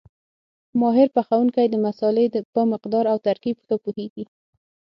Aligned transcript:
ماهر 0.79 1.07
پخوونکی 1.15 1.65
د 1.69 1.75
مسالې 1.85 2.25
په 2.53 2.61
مقدار 2.71 3.05
او 3.11 3.17
ترکیب 3.27 3.57
ښه 3.67 3.75
پوهېږي. 3.83 4.23